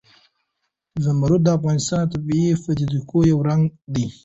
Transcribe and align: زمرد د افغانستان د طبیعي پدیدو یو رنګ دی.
زمرد 1.03 1.41
د 1.45 1.47
افغانستان 1.57 2.01
د 2.05 2.09
طبیعي 2.13 2.51
پدیدو 2.63 2.99
یو 3.31 3.39
رنګ 3.49 3.63
دی. 3.93 4.07